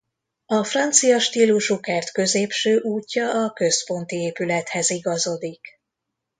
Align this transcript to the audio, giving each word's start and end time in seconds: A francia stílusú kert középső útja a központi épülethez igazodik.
A 0.45 0.63
francia 0.63 1.19
stílusú 1.19 1.79
kert 1.79 2.11
középső 2.11 2.79
útja 2.79 3.43
a 3.45 3.53
központi 3.53 4.15
épülethez 4.15 4.89
igazodik. 4.89 5.79